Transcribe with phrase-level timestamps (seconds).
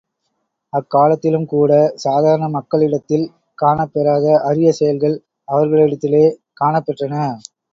[0.73, 1.71] அக்காலத்திலும் கூட,
[1.95, 3.25] சாதாரண மக்களிடத்தில்
[3.57, 5.15] காணப் பெறாத அரிய செயல்கள்,
[5.47, 6.25] அவர்களிடத்திலே
[6.53, 7.15] காணப் பெற்றன.